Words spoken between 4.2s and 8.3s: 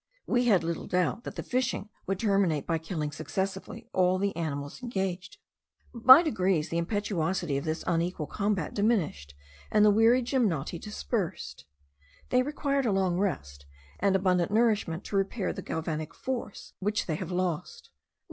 animals engaged; but by degrees the impetuosity of this unequal